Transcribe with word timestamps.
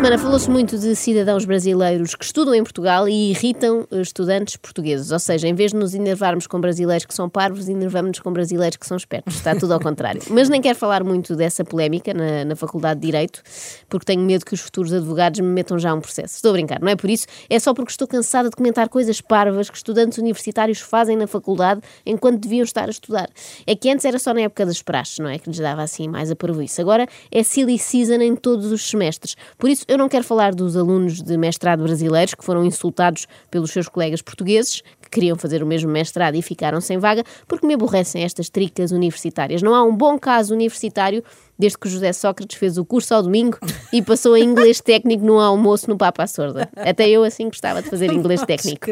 semana 0.00 0.16
falou-se 0.16 0.48
muito 0.48 0.78
de 0.78 0.96
cidadãos 0.96 1.44
brasileiros 1.44 2.14
que 2.14 2.24
estudam 2.24 2.54
em 2.54 2.62
Portugal 2.62 3.06
e 3.06 3.32
irritam 3.32 3.86
estudantes 3.92 4.56
portugueses. 4.56 5.10
Ou 5.10 5.18
seja, 5.18 5.46
em 5.46 5.52
vez 5.52 5.72
de 5.72 5.76
nos 5.76 5.94
enervarmos 5.94 6.46
com 6.46 6.58
brasileiros 6.58 7.04
que 7.04 7.12
são 7.12 7.28
parvos, 7.28 7.68
enervamos-nos 7.68 8.18
com 8.18 8.32
brasileiros 8.32 8.78
que 8.78 8.86
são 8.86 8.96
espertos. 8.96 9.34
Está 9.34 9.54
tudo 9.54 9.74
ao 9.74 9.78
contrário. 9.78 10.22
Mas 10.32 10.48
nem 10.48 10.62
quero 10.62 10.78
falar 10.78 11.04
muito 11.04 11.36
dessa 11.36 11.66
polémica 11.66 12.14
na, 12.14 12.46
na 12.46 12.56
Faculdade 12.56 12.98
de 12.98 13.08
Direito, 13.08 13.42
porque 13.90 14.06
tenho 14.06 14.22
medo 14.22 14.46
que 14.46 14.54
os 14.54 14.60
futuros 14.60 14.90
advogados 14.90 15.38
me 15.40 15.48
metam 15.48 15.78
já 15.78 15.92
um 15.92 16.00
processo. 16.00 16.34
Estou 16.36 16.48
a 16.48 16.52
brincar, 16.54 16.80
não 16.80 16.88
é 16.88 16.96
por 16.96 17.10
isso, 17.10 17.26
é 17.50 17.58
só 17.58 17.74
porque 17.74 17.90
estou 17.90 18.08
cansada 18.08 18.48
de 18.48 18.56
comentar 18.56 18.88
coisas 18.88 19.20
parvas 19.20 19.68
que 19.68 19.76
estudantes 19.76 20.16
universitários 20.16 20.80
fazem 20.80 21.14
na 21.14 21.26
faculdade 21.26 21.82
enquanto 22.06 22.40
deviam 22.40 22.64
estar 22.64 22.86
a 22.86 22.90
estudar. 22.90 23.28
É 23.66 23.76
que 23.76 23.90
antes 23.90 24.06
era 24.06 24.18
só 24.18 24.32
na 24.32 24.40
época 24.40 24.64
das 24.64 24.80
praxes, 24.80 25.18
não 25.18 25.28
é? 25.28 25.38
Que 25.38 25.50
lhes 25.50 25.58
dava 25.58 25.82
assim 25.82 26.08
mais 26.08 26.30
a 26.30 26.36
isso. 26.64 26.80
Agora 26.80 27.06
é 27.30 27.42
silly 27.42 27.78
season 27.78 28.22
em 28.22 28.34
todos 28.34 28.72
os 28.72 28.88
semestres. 28.88 29.36
Por 29.58 29.68
isso, 29.68 29.84
eu 29.90 29.98
não 29.98 30.08
quero 30.08 30.22
falar 30.22 30.54
dos 30.54 30.76
alunos 30.76 31.20
de 31.20 31.36
mestrado 31.36 31.82
brasileiros 31.82 32.32
que 32.32 32.44
foram 32.44 32.64
insultados 32.64 33.26
pelos 33.50 33.72
seus 33.72 33.88
colegas 33.88 34.22
portugueses, 34.22 34.82
que 35.02 35.10
queriam 35.10 35.36
fazer 35.36 35.64
o 35.64 35.66
mesmo 35.66 35.90
mestrado 35.90 36.36
e 36.36 36.42
ficaram 36.42 36.80
sem 36.80 36.96
vaga, 36.96 37.24
porque 37.48 37.66
me 37.66 37.74
aborrecem 37.74 38.22
estas 38.22 38.48
tricas 38.48 38.92
universitárias. 38.92 39.62
Não 39.62 39.74
há 39.74 39.82
um 39.82 39.92
bom 39.92 40.16
caso 40.16 40.54
universitário 40.54 41.24
desde 41.60 41.76
que 41.76 41.88
José 41.90 42.12
Sócrates 42.14 42.58
fez 42.58 42.78
o 42.78 42.84
curso 42.86 43.14
ao 43.14 43.22
domingo 43.22 43.58
e 43.92 44.00
passou 44.00 44.32
a 44.32 44.40
inglês 44.40 44.80
técnico 44.82 45.22
no 45.24 45.38
almoço 45.38 45.90
no 45.90 45.96
Papa 45.96 46.22
à 46.22 46.26
Sorda. 46.26 46.70
Até 46.74 47.06
eu 47.08 47.22
assim 47.22 47.44
gostava 47.44 47.82
de 47.82 47.90
fazer 47.90 48.10
inglês 48.10 48.42
técnico. 48.46 48.86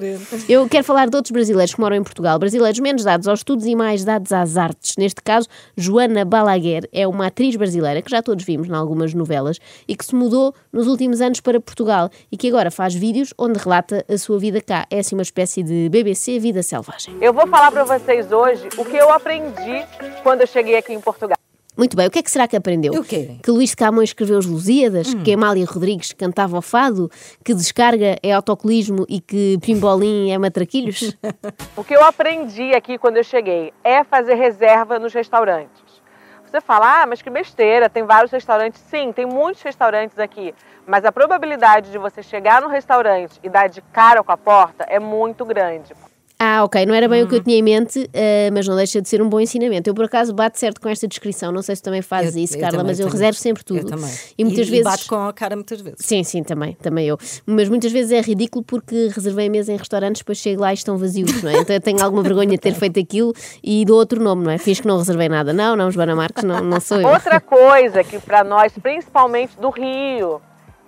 Eu 0.47 0.69
quero 0.69 0.85
falar 0.85 1.09
de 1.09 1.17
outros 1.17 1.33
brasileiros 1.33 1.75
que 1.75 1.81
moram 1.81 1.97
em 1.97 2.03
Portugal, 2.03 2.39
brasileiros 2.39 2.79
menos 2.79 3.03
dados 3.05 3.27
aos 3.27 3.41
estudos 3.41 3.65
e 3.65 3.75
mais 3.75 4.05
dados 4.05 4.33
às 4.33 4.59
artes. 4.59 4.97
Neste 4.99 5.23
caso, 5.23 5.49
Joana 5.77 6.27
Balaguer 6.27 6.87
é 6.93 7.09
uma 7.09 7.29
atriz 7.29 7.57
brasileira 7.57 8.02
que 8.02 8.10
já 8.10 8.21
todos 8.23 8.45
vimos 8.45 8.69
em 8.69 8.75
algumas 8.75 9.15
novelas 9.15 9.59
e 9.88 9.97
que 9.97 10.05
se 10.05 10.15
mudou 10.15 10.55
nos 10.71 10.87
últimos 10.87 11.23
anos 11.23 11.41
para 11.41 11.59
Portugal 11.59 12.10
e 12.30 12.37
que 12.37 12.49
agora 12.49 12.71
faz 12.71 12.95
vídeos 12.95 13.32
onde 13.38 13.59
relata 13.59 14.05
a 14.07 14.19
sua 14.19 14.38
vida 14.38 14.60
cá. 14.60 14.87
É 14.91 14.99
assim 14.99 15.16
uma 15.16 15.23
espécie 15.23 15.63
de 15.63 15.88
BBC 15.88 16.38
Vida 16.38 16.63
Selvagem. 16.63 17.16
Eu 17.19 17.32
vou 17.32 17.47
falar 17.47 17.73
para 17.73 17.85
vocês 17.85 18.30
hoje 18.30 18.69
o 18.77 18.85
que 18.85 18.97
eu 18.97 19.10
aprendi 19.10 19.87
quando 20.23 20.43
eu 20.43 20.47
cheguei 20.47 20.77
aqui 20.77 20.93
em 20.93 21.01
Portugal. 21.01 21.38
Muito 21.79 21.96
bem, 21.96 22.09
o 22.09 22.10
que 22.10 22.18
é 22.18 22.23
que 22.24 22.30
será 22.30 22.48
que 22.48 22.57
aprendeu? 22.57 22.93
O 22.93 23.04
quê? 23.04 23.37
Que 23.40 23.52
Luís 23.52 23.71
de 23.71 23.76
Camões 23.76 24.09
escreveu 24.09 24.37
os 24.37 24.46
Lusíadas, 24.46 25.15
hum. 25.15 25.23
que 25.23 25.32
Amália 25.32 25.65
Rodrigues 25.65 26.12
cantava 26.12 26.59
o 26.59 26.60
fado, 26.60 27.09
que 27.45 27.54
descarga 27.54 28.18
é 28.20 28.32
autocolismo 28.32 29.07
e 29.09 29.20
que 29.20 29.57
pimbolim 29.62 30.32
é 30.32 30.38
matraquilhos? 30.38 31.16
o 31.76 31.85
que 31.85 31.95
eu 31.95 32.02
aprendi 32.02 32.74
aqui 32.74 32.98
quando 32.98 33.18
eu 33.18 33.23
cheguei 33.23 33.73
é 33.85 34.02
fazer 34.02 34.35
reserva 34.35 34.98
nos 34.98 35.15
restaurantes. 35.15 36.02
Você 36.45 36.60
fala, 36.60 37.02
ah, 37.02 37.07
mas 37.07 37.23
que 37.23 37.30
besteira, 37.30 37.88
tem 37.88 38.02
vários 38.02 38.32
restaurantes. 38.32 38.80
Sim, 38.80 39.13
tem 39.13 39.24
muitos 39.24 39.63
restaurantes 39.63 40.18
aqui, 40.18 40.52
mas 40.85 41.04
a 41.04 41.13
probabilidade 41.13 41.92
de 41.92 41.98
você 41.98 42.24
chegar 42.24 42.60
no 42.60 42.66
restaurante 42.66 43.38
e 43.40 43.48
dar 43.48 43.68
de 43.68 43.80
cara 43.82 44.24
com 44.24 44.32
a 44.32 44.37
porta 44.37 44.85
é 44.88 44.98
muito 44.98 45.45
grande. 45.45 45.95
Ah, 46.41 46.63
ok, 46.63 46.87
não 46.87 46.95
era 46.95 47.09
bem 47.09 47.21
uhum. 47.21 47.27
o 47.27 47.29
que 47.29 47.35
eu 47.35 47.39
uhum. 47.39 47.45
tinha 47.45 47.59
em 47.59 47.63
mente, 47.63 47.99
uh, 47.99 48.53
mas 48.53 48.69
não 48.69 48.77
deixa 48.77 49.03
de 49.03 49.09
ser 49.09 49.21
um 49.21 49.29
bom 49.29 49.41
ensinamento. 49.41 49.91
Eu, 49.91 49.95
por 49.95 50.05
acaso, 50.05 50.33
bato 50.33 50.57
certo 50.57 50.81
com 50.81 50.89
esta 50.89 51.09
descrição. 51.09 51.51
Não 51.51 51.63
sei 51.63 51.75
se 51.75 51.83
também 51.83 52.01
fazes 52.01 52.37
eu, 52.37 52.43
isso, 52.45 52.55
eu 52.55 52.61
Carla, 52.61 52.79
também, 52.79 52.93
mas 52.93 53.01
eu 53.01 53.09
reservo 53.09 53.37
sempre 53.37 53.65
tudo. 53.65 53.81
Eu 53.81 53.87
também. 53.87 54.09
E 54.39 54.45
muitas 54.45 54.69
e, 54.69 54.71
vezes. 54.71 54.87
E 54.87 54.89
bato 54.89 55.07
com 55.09 55.16
a 55.16 55.33
cara 55.33 55.57
muitas 55.57 55.81
vezes. 55.81 55.99
Sim, 55.99 56.23
sim, 56.23 56.45
também, 56.45 56.75
também 56.81 57.09
eu. 57.09 57.19
Mas 57.45 57.69
muitas 57.69 57.91
vezes 57.91 58.13
é 58.13 58.21
ridículo 58.21 58.65
porque 58.65 59.11
reservei 59.13 59.49
mesa 59.49 59.73
em 59.73 59.77
restaurantes, 59.77 60.21
depois 60.21 60.39
chego 60.39 60.61
lá 60.61 60.71
e 60.71 60.75
estão 60.75 60.97
vazios, 60.97 61.43
não 61.43 61.51
é? 61.51 61.59
Então 61.59 61.75
eu 61.75 61.81
tenho 61.81 62.01
alguma 62.05 62.23
vergonha 62.23 62.51
de 62.51 62.59
ter 62.59 62.75
feito 62.79 63.01
aquilo 63.01 63.33
e 63.61 63.85
dou 63.85 63.97
outro 63.99 64.22
nome, 64.22 64.44
não 64.44 64.53
é? 64.53 64.59
Fiz 64.59 64.81
que 64.81 64.87
não 64.87 64.97
reservei 64.97 65.28
nada. 65.28 65.53
Não, 65.53 65.75
não, 65.75 65.91
Joana 65.91 66.15
Marques, 66.15 66.44
não, 66.44 66.61
não 66.61 66.78
sou 66.78 67.00
eu. 67.00 67.09
Outra 67.09 67.41
coisa 67.41 68.04
que 68.04 68.16
para 68.21 68.44
nós, 68.44 68.72
principalmente 68.81 69.59
do 69.60 69.71
Rio, 69.71 70.41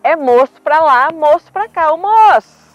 é 0.04 0.14
moço 0.14 0.62
para 0.62 0.80
lá, 0.80 1.10
moço 1.10 1.50
para 1.52 1.68
cá. 1.68 1.92
O 1.92 1.96
moço 1.96 2.69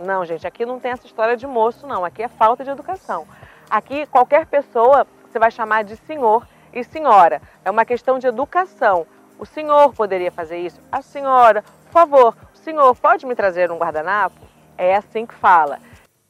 não, 0.00 0.24
gente, 0.24 0.46
aqui 0.46 0.64
não 0.66 0.80
tem 0.80 0.92
essa 0.92 1.06
história 1.06 1.36
de 1.36 1.46
moço, 1.46 1.86
não. 1.86 2.04
Aqui 2.04 2.22
é 2.22 2.28
falta 2.28 2.64
de 2.64 2.70
educação. 2.70 3.26
Aqui, 3.70 4.06
qualquer 4.06 4.46
pessoa 4.46 5.06
você 5.30 5.38
vai 5.38 5.50
chamar 5.50 5.84
de 5.84 5.96
senhor 5.96 6.46
e 6.72 6.84
senhora. 6.84 7.40
É 7.64 7.70
uma 7.70 7.84
questão 7.84 8.18
de 8.18 8.26
educação. 8.26 9.06
O 9.38 9.46
senhor 9.46 9.92
poderia 9.94 10.30
fazer 10.30 10.58
isso? 10.58 10.80
A 10.90 11.02
senhora, 11.02 11.62
por 11.84 11.92
favor, 11.92 12.36
o 12.54 12.58
senhor 12.58 12.94
pode 12.96 13.26
me 13.26 13.34
trazer 13.34 13.70
um 13.70 13.78
guardanapo? 13.78 14.36
É 14.76 14.96
assim 14.96 15.26
que 15.26 15.34
fala 15.34 15.78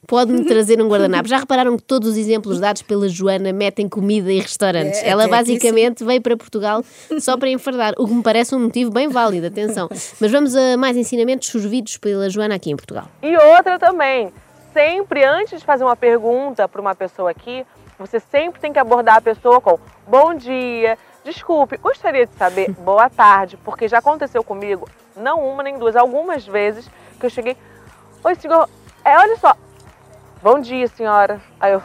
pode-me 0.07 0.43
trazer 0.47 0.81
um 0.81 0.87
guardanapo. 0.87 1.27
Já 1.27 1.37
repararam 1.37 1.77
que 1.77 1.83
todos 1.83 2.09
os 2.09 2.17
exemplos 2.17 2.59
dados 2.59 2.81
pela 2.81 3.07
Joana 3.07 3.51
metem 3.53 3.87
comida 3.87 4.31
e 4.31 4.39
restaurantes? 4.39 5.01
É, 5.01 5.09
Ela 5.09 5.25
é 5.25 5.27
basicamente 5.27 6.03
veio 6.03 6.21
para 6.21 6.37
Portugal 6.37 6.83
só 7.19 7.37
para 7.37 7.49
enfardar, 7.49 7.93
o 7.97 8.07
que 8.07 8.13
me 8.13 8.23
parece 8.23 8.55
um 8.55 8.59
motivo 8.59 8.91
bem 8.91 9.07
válido, 9.07 9.47
atenção. 9.47 9.87
Mas 10.19 10.31
vamos 10.31 10.55
a 10.55 10.77
mais 10.77 10.97
ensinamentos 10.97 11.47
surgidos 11.49 11.97
pela 11.97 12.29
Joana 12.29 12.55
aqui 12.55 12.71
em 12.71 12.75
Portugal. 12.75 13.05
E 13.21 13.35
outra 13.35 13.79
também, 13.79 14.31
sempre 14.73 15.23
antes 15.23 15.59
de 15.59 15.65
fazer 15.65 15.83
uma 15.83 15.95
pergunta 15.95 16.67
para 16.67 16.81
uma 16.81 16.95
pessoa 16.95 17.31
aqui, 17.31 17.65
você 17.97 18.19
sempre 18.19 18.59
tem 18.59 18.73
que 18.73 18.79
abordar 18.79 19.17
a 19.17 19.21
pessoa 19.21 19.61
com 19.61 19.79
bom 20.07 20.33
dia, 20.33 20.97
desculpe, 21.23 21.77
gostaria 21.77 22.25
de 22.25 22.33
saber, 22.35 22.71
boa 22.81 23.09
tarde, 23.09 23.57
porque 23.63 23.87
já 23.87 23.99
aconteceu 23.99 24.43
comigo, 24.43 24.87
não 25.15 25.39
uma 25.47 25.63
nem 25.63 25.77
duas, 25.77 25.95
algumas 25.95 26.45
vezes 26.45 26.89
que 27.19 27.25
eu 27.25 27.29
cheguei, 27.29 27.55
oi 28.23 28.35
senhor, 28.35 28.67
é, 29.05 29.17
olha 29.17 29.37
só, 29.37 29.55
Bom 30.43 30.59
dia, 30.59 30.89
senhora. 30.89 31.41
Aí 31.57 31.71
eu, 31.71 31.81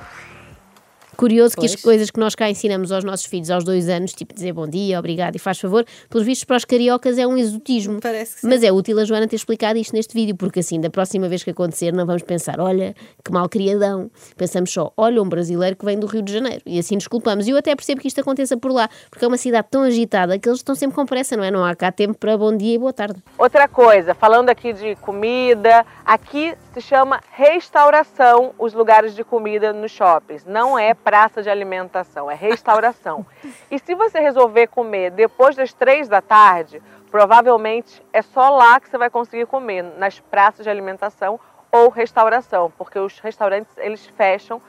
Curioso 1.18 1.56
pois. 1.56 1.72
que 1.72 1.76
as 1.76 1.82
coisas 1.82 2.10
que 2.12 2.20
nós 2.20 2.36
cá 2.36 2.48
ensinamos 2.48 2.92
aos 2.92 3.02
nossos 3.02 3.26
filhos 3.26 3.50
aos 3.50 3.64
dois 3.64 3.88
anos, 3.88 4.12
tipo 4.12 4.32
dizer 4.32 4.52
bom 4.52 4.68
dia, 4.68 4.96
obrigado 4.96 5.34
e 5.34 5.38
faz 5.40 5.58
favor, 5.58 5.84
pelos 6.08 6.24
vistos 6.24 6.44
para 6.44 6.56
os 6.56 6.64
cariocas 6.64 7.18
é 7.18 7.26
um 7.26 7.36
exotismo. 7.36 7.98
Parece 8.00 8.36
que 8.36 8.40
sim. 8.42 8.48
Mas 8.48 8.62
é 8.62 8.70
útil 8.70 9.00
a 9.00 9.04
Joana 9.04 9.26
ter 9.26 9.34
explicado 9.34 9.76
isto 9.80 9.96
neste 9.96 10.14
vídeo, 10.14 10.36
porque 10.36 10.60
assim, 10.60 10.80
da 10.80 10.88
próxima 10.88 11.28
vez 11.28 11.42
que 11.42 11.50
acontecer, 11.50 11.92
não 11.92 12.06
vamos 12.06 12.22
pensar, 12.22 12.60
olha, 12.60 12.94
que 13.24 13.32
mal 13.32 13.48
criadão. 13.48 14.08
Pensamos 14.36 14.72
só, 14.72 14.92
olha, 14.96 15.20
um 15.20 15.28
brasileiro 15.28 15.74
que 15.74 15.84
vem 15.84 15.98
do 15.98 16.06
Rio 16.06 16.22
de 16.22 16.32
Janeiro. 16.32 16.62
E 16.64 16.78
assim 16.78 16.96
desculpamos. 16.96 17.48
E 17.48 17.50
eu 17.50 17.56
até 17.56 17.74
percebo 17.74 18.00
que 18.00 18.06
isto 18.06 18.20
aconteça 18.20 18.56
por 18.56 18.70
lá, 18.70 18.88
porque 19.10 19.24
é 19.24 19.28
uma 19.28 19.36
cidade 19.36 19.66
tão 19.68 19.82
agitada 19.82 20.38
que 20.38 20.48
eles 20.48 20.60
estão 20.60 20.76
sempre 20.76 20.94
com 20.94 21.04
pressa, 21.04 21.36
não 21.36 21.42
é? 21.42 21.50
Não 21.50 21.64
há 21.64 21.74
cá 21.74 21.90
tempo 21.90 22.16
para 22.16 22.38
bom 22.38 22.56
dia 22.56 22.76
e 22.76 22.78
boa 22.78 22.92
tarde. 22.92 23.20
Outra 23.36 23.66
coisa, 23.66 24.14
falando 24.14 24.50
aqui 24.50 24.72
de 24.72 24.94
comida, 24.94 25.84
aqui 26.06 26.54
se 26.78 26.82
chama 26.82 27.20
restauração 27.32 28.54
os 28.56 28.72
lugares 28.72 29.12
de 29.12 29.24
comida 29.24 29.72
nos 29.72 29.90
shoppings. 29.90 30.44
Não 30.44 30.78
é 30.78 30.94
praça 30.94 31.42
de 31.42 31.50
alimentação, 31.50 32.30
é 32.30 32.36
restauração. 32.36 33.26
e 33.68 33.80
se 33.80 33.96
você 33.96 34.20
resolver 34.20 34.68
comer 34.68 35.10
depois 35.10 35.56
das 35.56 35.72
três 35.72 36.08
da 36.08 36.20
tarde, 36.20 36.80
provavelmente 37.10 38.00
é 38.12 38.22
só 38.22 38.48
lá 38.50 38.78
que 38.78 38.88
você 38.88 38.96
vai 38.96 39.10
conseguir 39.10 39.46
comer, 39.46 39.82
nas 39.82 40.20
praças 40.20 40.62
de 40.62 40.70
alimentação 40.70 41.40
ou 41.72 41.88
restauração, 41.88 42.72
porque 42.78 42.98
os 42.98 43.18
restaurantes 43.18 43.76
eles 43.78 44.06
fecham 44.16 44.62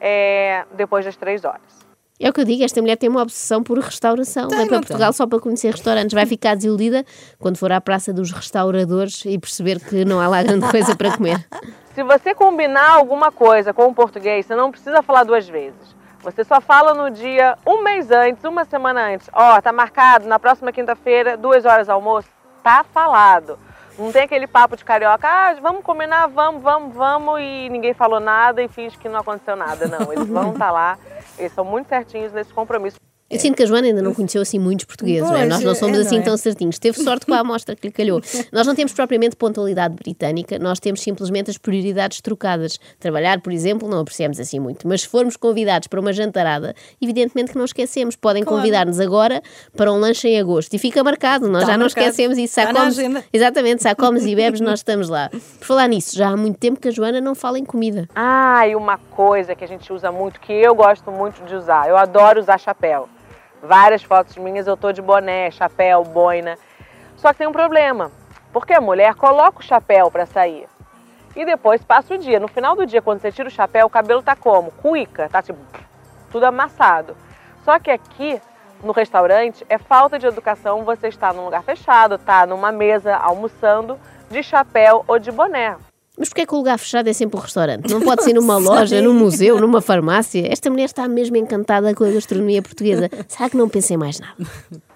é, 0.00 0.64
depois 0.72 1.04
das 1.04 1.16
três 1.16 1.44
horas. 1.44 1.91
É 2.22 2.30
o 2.30 2.32
que 2.32 2.40
eu 2.40 2.44
digo, 2.44 2.62
esta 2.62 2.80
mulher 2.80 2.96
tem 2.96 3.08
uma 3.08 3.20
obsessão 3.20 3.64
por 3.64 3.76
restauração. 3.80 4.46
Tem, 4.46 4.58
Vai 4.58 4.68
para 4.68 4.78
Portugal 4.78 5.08
tem. 5.08 5.12
só 5.12 5.26
para 5.26 5.40
conhecer 5.40 5.72
restaurantes. 5.72 6.14
Vai 6.14 6.24
ficar 6.24 6.54
desiludida 6.54 7.04
quando 7.40 7.56
for 7.56 7.72
à 7.72 7.80
Praça 7.80 8.12
dos 8.12 8.30
Restauradores 8.30 9.24
e 9.24 9.36
perceber 9.36 9.80
que 9.80 10.04
não 10.04 10.20
há 10.20 10.28
lá 10.28 10.40
grande 10.40 10.70
coisa 10.70 10.94
para 10.94 11.16
comer. 11.16 11.44
Se 11.96 12.04
você 12.04 12.32
combinar 12.32 12.90
alguma 12.90 13.32
coisa 13.32 13.74
com 13.74 13.88
o 13.88 13.94
português, 13.94 14.46
você 14.46 14.54
não 14.54 14.70
precisa 14.70 15.02
falar 15.02 15.24
duas 15.24 15.48
vezes. 15.48 15.96
Você 16.22 16.44
só 16.44 16.60
fala 16.60 16.94
no 16.94 17.10
dia 17.10 17.58
um 17.66 17.82
mês 17.82 18.08
antes, 18.12 18.44
uma 18.44 18.64
semana 18.64 19.12
antes. 19.12 19.28
Ó, 19.32 19.56
oh, 19.56 19.60
tá 19.60 19.72
marcado 19.72 20.28
na 20.28 20.38
próxima 20.38 20.70
quinta-feira, 20.70 21.36
duas 21.36 21.64
horas 21.64 21.88
almoço. 21.88 22.28
Tá 22.62 22.84
falado. 22.84 23.58
Não 23.98 24.12
tem 24.12 24.22
aquele 24.22 24.46
papo 24.46 24.76
de 24.76 24.84
carioca, 24.84 25.28
ah, 25.28 25.54
vamos 25.60 25.82
combinar, 25.82 26.28
vamos, 26.28 26.62
vamos, 26.62 26.94
vamos, 26.94 27.40
e 27.40 27.68
ninguém 27.68 27.92
falou 27.92 28.20
nada 28.20 28.62
e 28.62 28.68
finge 28.68 28.96
que 28.96 29.08
não 29.08 29.20
aconteceu 29.20 29.56
nada. 29.56 29.86
Não, 29.88 30.12
eles 30.12 30.28
vão 30.28 30.52
estar 30.52 30.66
tá 30.66 30.70
lá 30.70 30.98
eles 31.36 31.52
são 31.52 31.64
muito 31.64 31.88
certinhos 31.88 32.32
nesse 32.32 32.52
compromisso. 32.54 33.01
Eu 33.32 33.40
sinto 33.40 33.56
que 33.56 33.62
a 33.62 33.66
Joana 33.66 33.86
ainda 33.86 34.02
não 34.02 34.12
conheceu 34.12 34.42
assim 34.42 34.58
muitos 34.58 34.84
portugueses, 34.84 35.22
pois, 35.22 35.32
não 35.32 35.38
é? 35.38 35.46
Nós 35.46 35.62
não 35.62 35.74
somos 35.74 35.96
é, 35.96 36.00
assim 36.02 36.16
não 36.16 36.22
é? 36.22 36.24
tão 36.24 36.36
certinhos. 36.36 36.78
Teve 36.78 37.02
sorte 37.02 37.24
com 37.24 37.32
a 37.32 37.38
amostra 37.38 37.74
que 37.74 37.88
lhe 37.88 37.92
calhou. 37.92 38.20
Nós 38.52 38.66
não 38.66 38.74
temos 38.74 38.92
propriamente 38.92 39.36
pontualidade 39.36 39.94
britânica, 39.94 40.58
nós 40.58 40.78
temos 40.78 41.00
simplesmente 41.00 41.50
as 41.50 41.56
prioridades 41.56 42.20
trocadas. 42.20 42.78
Trabalhar, 43.00 43.40
por 43.40 43.50
exemplo, 43.50 43.88
não 43.88 44.00
apreciamos 44.00 44.38
assim 44.38 44.60
muito. 44.60 44.86
Mas 44.86 45.02
se 45.02 45.08
formos 45.08 45.36
convidados 45.36 45.88
para 45.88 45.98
uma 45.98 46.12
jantarada, 46.12 46.74
evidentemente 47.00 47.52
que 47.52 47.58
não 47.58 47.64
esquecemos. 47.64 48.16
Podem 48.16 48.44
claro. 48.44 48.58
convidar-nos 48.58 49.00
agora 49.00 49.42
para 49.74 49.90
um 49.90 49.96
lanche 49.96 50.28
em 50.28 50.38
agosto. 50.38 50.74
E 50.74 50.78
fica 50.78 51.02
marcado, 51.02 51.48
nós 51.48 51.62
Está 51.62 51.72
já 51.72 51.78
marcado. 51.78 51.80
não 51.80 51.86
esquecemos 51.86 52.36
isso. 52.36 52.60
Está 52.60 52.72
comes, 52.72 52.98
exatamente, 53.32 53.82
se 53.82 53.94
comes 53.94 54.26
e 54.26 54.34
bebes, 54.36 54.60
nós 54.60 54.80
estamos 54.80 55.08
lá. 55.08 55.30
Por 55.30 55.66
falar 55.66 55.88
nisso, 55.88 56.14
já 56.14 56.28
há 56.28 56.36
muito 56.36 56.58
tempo 56.58 56.78
que 56.78 56.88
a 56.88 56.90
Joana 56.90 57.20
não 57.20 57.34
fala 57.34 57.58
em 57.58 57.64
comida. 57.64 58.08
Ah, 58.14 58.66
e 58.68 58.76
uma 58.76 58.98
coisa 58.98 59.54
que 59.54 59.64
a 59.64 59.68
gente 59.68 59.90
usa 59.90 60.12
muito, 60.12 60.38
que 60.38 60.52
eu 60.52 60.74
gosto 60.74 61.10
muito 61.10 61.42
de 61.44 61.54
usar. 61.54 61.88
Eu 61.88 61.96
adoro 61.96 62.38
usar 62.38 62.58
chapéu. 62.58 63.08
Várias 63.62 64.02
fotos 64.02 64.36
minhas 64.36 64.66
eu 64.66 64.76
tô 64.76 64.90
de 64.90 65.00
boné, 65.00 65.48
chapéu, 65.52 66.02
boina. 66.02 66.58
Só 67.16 67.32
que 67.32 67.38
tem 67.38 67.46
um 67.46 67.52
problema, 67.52 68.10
porque 68.52 68.72
a 68.72 68.80
mulher 68.80 69.14
coloca 69.14 69.60
o 69.60 69.62
chapéu 69.62 70.10
para 70.10 70.26
sair 70.26 70.68
e 71.36 71.44
depois 71.44 71.82
passa 71.84 72.14
o 72.14 72.18
dia. 72.18 72.40
No 72.40 72.48
final 72.48 72.74
do 72.74 72.84
dia, 72.84 73.00
quando 73.00 73.20
você 73.20 73.30
tira 73.30 73.48
o 73.48 73.52
chapéu, 73.52 73.86
o 73.86 73.90
cabelo 73.90 74.20
tá 74.20 74.34
como? 74.34 74.72
Cuica, 74.72 75.28
tá 75.28 75.40
tipo 75.40 75.60
tudo 76.32 76.44
amassado. 76.44 77.16
Só 77.64 77.78
que 77.78 77.90
aqui 77.90 78.42
no 78.82 78.92
restaurante 78.92 79.64
é 79.68 79.78
falta 79.78 80.18
de 80.18 80.26
educação 80.26 80.84
você 80.84 81.06
estar 81.06 81.32
num 81.32 81.44
lugar 81.44 81.62
fechado, 81.62 82.18
tá 82.18 82.44
numa 82.44 82.72
mesa 82.72 83.14
almoçando 83.14 83.96
de 84.28 84.42
chapéu 84.42 85.04
ou 85.06 85.20
de 85.20 85.30
boné. 85.30 85.76
Mas 86.18 86.28
porquê 86.28 86.42
é 86.42 86.46
que 86.46 86.54
o 86.54 86.58
lugar 86.58 86.78
fechado 86.78 87.08
é 87.08 87.12
sempre 87.14 87.38
o 87.38 87.40
restaurante? 87.40 87.90
Não 87.90 88.02
pode 88.02 88.22
ser 88.22 88.34
numa 88.34 88.58
loja, 88.58 89.00
num 89.00 89.14
museu, 89.14 89.58
numa 89.58 89.80
farmácia? 89.80 90.46
Esta 90.52 90.68
mulher 90.68 90.84
está 90.84 91.08
mesmo 91.08 91.36
encantada 91.36 91.94
com 91.94 92.04
a 92.04 92.10
gastronomia 92.10 92.60
portuguesa. 92.60 93.08
Será 93.26 93.48
que 93.48 93.56
não 93.56 93.66
pensei 93.66 93.96
mais 93.96 94.20
nada? 94.20 94.36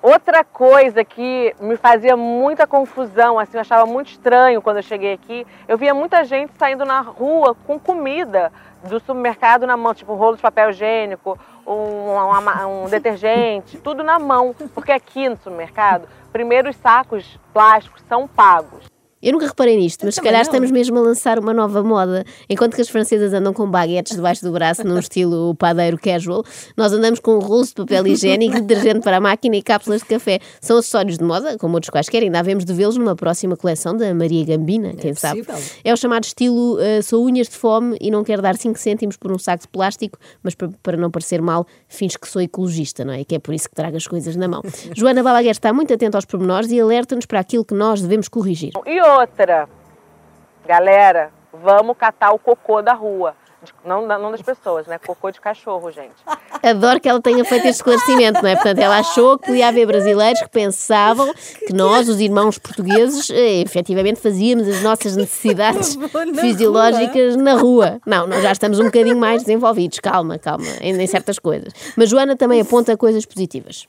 Outra 0.03 0.45
coisa 0.45 1.03
que 1.05 1.55
me 1.59 1.77
fazia 1.79 2.17
muita 2.19 2.67
confusão, 2.67 3.39
assim, 3.39 3.53
eu 3.55 3.63
achava 3.63 3.87
muito 3.87 4.11
estranho 4.11 4.61
quando 4.61 4.77
eu 4.77 4.83
cheguei 4.83 5.15
aqui, 5.15 5.47
eu 5.67 5.79
via 5.79 5.95
muita 5.95 6.23
gente 6.23 6.53
saindo 6.59 6.85
na 6.85 7.01
rua 7.01 7.57
com 7.67 7.79
comida 7.79 8.53
do 8.85 9.01
supermercado 9.01 9.67
na 9.67 9.77
mão, 9.77 9.95
tipo 9.95 10.13
um 10.13 10.17
rolo 10.17 10.37
de 10.37 10.43
papel 10.43 10.69
higiênico, 10.69 11.39
um, 11.67 12.85
um 12.85 12.89
detergente, 12.91 13.79
tudo 13.79 14.03
na 14.03 14.19
mão. 14.19 14.55
Porque 14.75 14.93
aqui 14.93 15.31
no 15.31 15.37
supermercado, 15.39 16.07
primeiro 16.31 16.69
os 16.69 16.77
sacos 16.77 17.41
plásticos 17.55 18.03
são 18.07 18.29
pagos. 18.29 18.96
Eu 19.27 19.33
nunca 19.33 19.49
reparei 19.49 19.77
nisto, 19.77 20.07
mas 20.07 20.15
se 20.15 20.21
calhar 20.21 20.37
não. 20.37 20.43
estamos 20.43 20.71
mesmo 20.71 20.97
a 20.99 21.01
lançar 21.01 21.37
uma 21.41 21.53
nova 21.53 21.83
moda. 21.83 22.25
Enquanto 22.49 22.77
que 22.77 22.81
as 22.81 22.89
francesas 22.89 23.35
andam 23.35 23.53
com 23.53 23.69
baguetes 23.69 24.15
debaixo 24.15 24.45
do 24.45 24.53
braço, 24.53 24.87
num 24.87 25.01
estilo 25.01 25.53
padeiro 25.59 25.99
casual, 25.99 26.45
nós 26.77 26.93
andamos 26.93 27.19
com 27.19 27.37
rolos 27.41 27.71
de 27.71 27.75
papel 27.75 28.07
higiênico, 28.07 28.61
detergente 28.61 29.01
para 29.01 29.17
a 29.17 29.21
máquina 29.21 29.57
e 29.57 29.63
cápsulas 29.63 30.03
de 30.03 30.07
café. 30.07 30.39
São 30.61 30.79
acessórios 30.79 31.19
de 31.19 31.25
moda, 31.25 31.59
como 31.59 31.75
outros 31.75 31.91
quaisquer, 31.91 32.23
ainda 32.23 32.39
havemos 32.39 32.65
de 32.65 32.73
vê-los 32.73 32.97
numa 32.97 33.17
próxima 33.17 33.57
coleção 33.57 33.97
da 33.97 34.15
Maria 34.15 34.45
Gambina, 34.45 34.95
quem 34.95 35.11
é 35.11 35.15
sabe. 35.15 35.45
É 35.83 35.93
o 35.93 35.97
chamado 35.97 36.23
estilo 36.23 36.77
uh, 36.77 37.03
sou 37.03 37.27
unhas 37.27 37.49
de 37.49 37.57
fome 37.57 37.97
e 38.01 38.13
não 38.13 38.23
quero 38.23 38.41
dar 38.41 38.57
5 38.57 38.79
cêntimos 38.79 39.17
por 39.17 39.33
um 39.33 39.39
saco 39.41 39.63
de 39.63 39.69
plástico, 39.69 40.17
mas 40.41 40.55
para, 40.55 40.71
para 40.85 40.97
não 40.97 41.11
parecer 41.11 41.43
mal, 41.43 41.67
fins 41.89 42.17
que 42.17 42.29
sou 42.29 42.41
ecologista, 42.41 43.05
não 43.05 43.13
é? 43.13 43.25
Que 43.25 43.35
é 43.35 43.39
por 43.41 43.53
isso 43.53 43.69
que 43.69 43.75
trago 43.75 43.97
as 43.97 44.07
coisas 44.07 44.37
na 44.37 44.47
mão. 44.47 44.63
Joana 44.95 45.21
Balaguer 45.21 45.51
está 45.51 45.73
muito 45.73 45.93
atenta 45.93 46.17
aos 46.17 46.25
pormenores 46.25 46.71
e 46.71 46.81
alerta-nos 46.81 47.27
para 47.27 47.41
aquilo 47.41 47.65
que 47.65 47.75
nós 47.75 48.01
devemos 48.01 48.29
corrigir. 48.29 48.71
E 48.87 49.01
outra, 49.17 49.69
galera, 50.67 51.31
vamos 51.53 51.97
catar 51.97 52.33
o 52.33 52.39
cocô 52.39 52.83
da 52.83 52.93
rua. 52.93 53.35
Não, 53.85 54.07
não 54.07 54.31
das 54.31 54.43
pessoas, 54.43 54.87
né? 54.87 54.99
Cocô 55.05 55.31
de 55.31 55.41
cachorro, 55.41 55.91
gente. 55.91 56.15
Adoro 56.63 57.01
que 57.01 57.09
ela 57.09 57.21
tenha 57.21 57.45
feito 57.45 57.67
este 57.67 57.79
esclarecimento, 57.79 58.41
não 58.41 58.49
é? 58.49 58.55
Portanto, 58.55 58.79
ela 58.79 58.99
achou 58.99 59.37
que 59.39 59.47
podia 59.47 59.69
haver 59.69 59.87
brasileiros 59.87 60.41
que 60.43 60.49
pensavam 60.49 61.33
que 61.67 61.73
nós, 61.73 62.09
os 62.09 62.21
irmãos 62.21 62.59
portugueses, 62.59 63.29
eh, 63.31 63.63
efetivamente 63.63 64.21
fazíamos 64.21 64.69
as 64.69 64.83
nossas 64.83 65.17
necessidades 65.17 65.97
na 65.99 66.41
fisiológicas 66.41 67.35
rua. 67.35 67.43
na 67.43 67.55
rua. 67.55 68.01
Não, 68.07 68.27
nós 68.27 68.43
já 68.43 68.53
estamos 68.53 68.79
um 68.79 68.85
bocadinho 68.85 69.17
mais 69.17 69.43
desenvolvidos. 69.43 69.99
Calma, 69.99 70.39
calma, 70.39 70.67
ainda 70.81 71.03
em 71.03 71.07
certas 71.07 71.39
coisas. 71.39 71.73
Mas 71.97 72.11
Joana 72.11 72.37
também 72.37 72.61
aponta 72.61 72.97
coisas 72.97 73.25
positivas. 73.25 73.89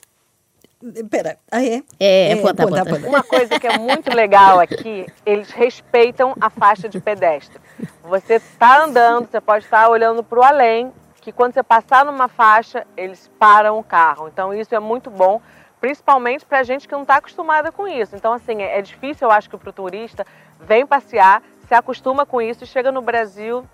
Espera, 0.80 1.38
ah 1.50 1.62
é? 1.62 1.82
É, 1.98 2.32
é, 2.32 2.36
ponta, 2.36 2.64
ponta, 2.64 2.84
ponta, 2.84 2.94
ponta. 2.94 3.08
Uma 3.08 3.22
coisa 3.22 3.58
que 3.58 3.66
é 3.66 3.78
muito 3.78 4.14
legal 4.14 4.60
aqui, 4.60 5.06
eles 5.26 5.50
respeitam 5.50 6.34
a 6.40 6.48
faixa 6.48 6.88
de 6.88 7.00
pedestre. 7.00 7.60
Você 8.04 8.34
está 8.34 8.84
andando, 8.84 9.28
você 9.28 9.40
pode 9.40 9.64
estar 9.64 9.88
olhando 9.88 10.22
para 10.22 10.38
o 10.38 10.42
além, 10.42 10.92
que 11.20 11.32
quando 11.32 11.54
você 11.54 11.64
passar 11.64 12.04
numa 12.04 12.28
faixa, 12.28 12.86
eles 12.96 13.28
param 13.40 13.78
o 13.78 13.82
carro. 13.82 14.28
Então 14.28 14.54
isso 14.54 14.72
é 14.72 14.78
muito 14.78 15.10
bom, 15.10 15.42
principalmente 15.80 16.46
para 16.46 16.62
gente 16.62 16.86
que 16.86 16.94
não 16.94 17.02
está 17.02 17.16
acostumada 17.16 17.72
com 17.72 17.88
isso. 17.88 18.14
Então 18.14 18.32
assim, 18.32 18.62
é, 18.62 18.78
é 18.78 18.82
difícil, 18.82 19.26
eu 19.26 19.32
acho 19.32 19.50
que 19.50 19.56
para 19.56 19.70
o 19.70 19.72
turista 19.72 20.24
vem 20.60 20.86
passear, 20.86 21.42
se 21.66 21.74
acostuma 21.74 22.24
com 22.24 22.40
isso 22.40 22.62
e 22.62 22.66
chega 22.66 22.92
no 22.92 23.02
Brasil 23.02 23.64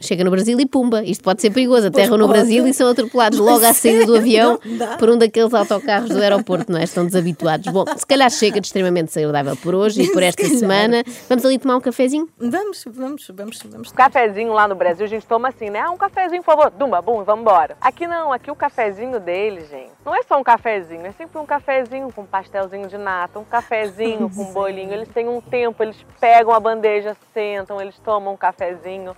chega 0.00 0.22
no 0.22 0.30
Brasil 0.30 0.58
e 0.60 0.66
pumba, 0.66 1.02
isto 1.02 1.22
pode 1.24 1.42
ser 1.42 1.50
perigoso. 1.50 1.88
Aterram 1.88 2.16
no 2.16 2.28
Brasil 2.28 2.66
e 2.66 2.72
são 2.72 2.88
atropelados 2.88 3.38
logo 3.40 3.64
à 3.64 3.72
saída 3.72 4.06
do 4.06 4.16
avião 4.16 4.58
por 4.98 5.10
um 5.10 5.18
daqueles 5.18 5.52
autocarros 5.52 6.10
do 6.10 6.20
aeroporto, 6.20 6.70
não 6.70 6.78
é? 6.78 6.84
Estão 6.84 7.04
desabituados. 7.04 7.72
Bom, 7.72 7.84
se 7.96 8.06
calhar 8.06 8.30
chega 8.30 8.60
de 8.60 8.66
extremamente 8.66 9.06
desagradável 9.06 9.56
por 9.56 9.74
hoje 9.74 10.02
e 10.02 10.10
por 10.12 10.22
esta 10.22 10.44
semana. 10.44 11.02
Vamos 11.28 11.44
ali 11.44 11.58
tomar 11.58 11.76
um 11.76 11.80
cafezinho? 11.80 12.28
Vamos, 12.38 12.84
vamos, 12.86 13.30
vamos. 13.34 13.62
vamos. 13.62 13.90
Um 13.90 13.94
cafezinho 13.94 14.52
lá 14.52 14.68
no 14.68 14.74
Brasil 14.74 15.04
a 15.04 15.08
gente 15.08 15.26
toma 15.26 15.48
assim, 15.48 15.70
né? 15.70 15.80
Ah, 15.80 15.90
um 15.90 15.96
cafezinho, 15.96 16.42
por 16.42 16.56
favor. 16.56 16.70
Dumba, 16.70 17.02
bum, 17.02 17.24
vamos 17.24 17.42
embora. 17.42 17.76
Aqui 17.80 18.06
não, 18.06 18.32
aqui 18.32 18.50
o 18.50 18.56
cafezinho 18.56 19.18
deles, 19.18 19.68
gente, 19.68 19.90
não 20.04 20.14
é 20.14 20.22
só 20.22 20.38
um 20.38 20.44
cafezinho, 20.44 21.04
é 21.06 21.12
sempre 21.12 21.38
um 21.38 21.46
cafezinho 21.46 22.12
com 22.12 22.24
pastelzinho 22.24 22.88
de 22.88 22.96
nata, 22.96 23.38
um 23.38 23.44
cafezinho 23.44 24.30
com 24.34 24.44
bolinho. 24.52 24.92
Eles 24.92 25.08
têm 25.08 25.28
um 25.28 25.40
tempo, 25.40 25.82
eles 25.82 25.96
pegam 26.20 26.52
a 26.52 26.60
bandeja, 26.60 27.16
sentam, 27.34 27.80
eles 27.80 27.98
tomam 27.98 28.34
um 28.34 28.36
cafezinho. 28.36 29.14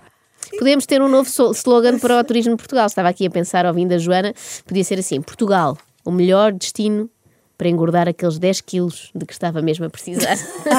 Podemos 0.58 0.87
ter 0.87 1.00
um 1.02 1.08
novo 1.08 1.29
slogan 1.52 1.99
para 1.99 2.19
o 2.19 2.25
turismo 2.25 2.52
de 2.52 2.56
Portugal. 2.56 2.87
Estava 2.87 3.08
aqui 3.08 3.26
a 3.26 3.31
pensar, 3.31 3.67
ouvindo 3.67 3.93
a 3.93 3.99
Joana, 3.99 4.35
podia 4.67 4.85
ser 4.85 4.99
assim: 4.99 5.20
Portugal, 5.20 5.76
o 6.05 6.11
melhor 6.11 6.52
destino 6.52 7.08
para 7.56 7.69
engordar 7.69 8.08
aqueles 8.08 8.38
10 8.38 8.62
quilos 8.62 9.11
de 9.14 9.26
que 9.26 9.35
estava 9.35 9.61
mesmo 9.61 9.85
a 9.85 9.91
precisar. 9.91 10.37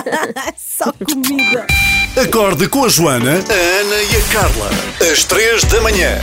Só 0.57 0.91
comida. 0.91 1.67
Acorde 2.19 2.67
com 2.67 2.85
a 2.85 2.89
Joana, 2.89 3.33
a 3.33 3.79
Ana 3.81 4.01
e 4.01 4.15
a 4.15 4.33
Carla. 4.33 4.69
Às 5.11 5.23
3 5.25 5.63
da 5.65 5.81
manhã. 5.81 6.17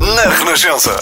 Na 0.00 0.30
Renascença. 0.34 0.96